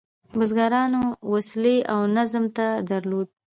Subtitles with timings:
[0.37, 3.27] بزګرانو وسلې او نظم نه درلود.